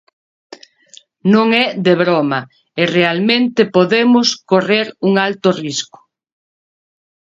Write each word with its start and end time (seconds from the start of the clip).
Non 1.33 1.47
é 1.63 1.65
de 1.85 1.93
broma 2.03 2.41
e 2.81 2.83
realmente 2.97 3.61
podemos 3.75 4.27
correr 4.51 4.87
un 5.07 5.11
alto 5.27 5.49
risco. 5.63 5.99